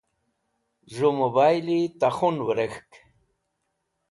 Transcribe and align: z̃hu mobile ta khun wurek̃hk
z̃hu 0.93 1.09
mobile 1.17 1.77
ta 1.99 2.09
khun 2.17 2.37
wurek̃hk 2.45 2.91